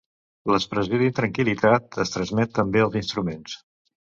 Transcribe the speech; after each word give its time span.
L'expressió 0.51 0.99
d'intranquil·litat 1.01 1.99
es 2.05 2.15
transmet 2.17 2.57
també 2.59 2.83
als 2.87 2.99
instruments. 3.03 3.61